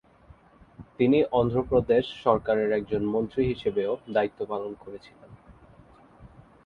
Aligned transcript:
তিনি 0.97 1.19
অন্ধ্রপ্রদেশ 1.31 2.05
সরকারের 2.23 2.69
একজন 2.71 3.01
মন্ত্রী 3.05 3.41
হিসেবেও 3.47 3.93
দায়িত্ব 4.13 4.39
পালন 4.45 4.71
করেছিলেন। 4.75 5.31